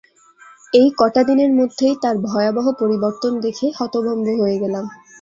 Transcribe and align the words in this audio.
এই 0.73 0.87
কটা 0.99 1.21
দিনের 1.23 1.51
মধ্যেই 1.59 1.95
তার 2.03 2.15
ভয়াবহ 2.27 2.65
পরিবর্তন 2.81 3.33
দেখে 3.45 3.67
হতভম্ব 3.77 4.25
হয়ে 4.41 4.57
গেলাম। 4.63 4.85